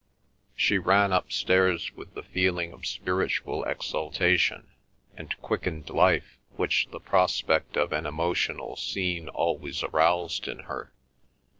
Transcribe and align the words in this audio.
She 0.55 0.79
ran 0.79 1.13
upstairs 1.13 1.93
with 1.93 2.15
the 2.15 2.23
feeling 2.23 2.73
of 2.73 2.87
spiritual 2.87 3.63
exaltation 3.65 4.71
and 5.15 5.39
quickened 5.43 5.91
life 5.91 6.39
which 6.55 6.87
the 6.89 6.99
prospect 6.99 7.77
of 7.77 7.91
an 7.91 8.07
emotional 8.07 8.75
scene 8.77 9.29
always 9.29 9.83
aroused 9.83 10.47
in 10.47 10.61
her. 10.61 10.91